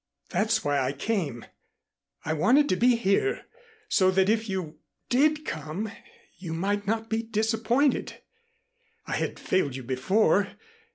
"That's 0.31 0.65
why 0.65 0.79
I 0.79 0.93
came. 0.93 1.45
I 2.25 2.33
wanted 2.33 2.67
to 2.69 2.75
be 2.75 2.95
here, 2.95 3.45
so 3.87 4.09
that 4.09 4.29
if 4.29 4.49
you 4.49 4.79
did 5.09 5.45
come, 5.45 5.91
you 6.39 6.53
might 6.55 6.87
not 6.87 7.07
be 7.07 7.21
disappointed. 7.21 8.19
I 9.05 9.15
had 9.17 9.37
failed 9.39 9.75
you 9.75 9.83
before. 9.83 10.53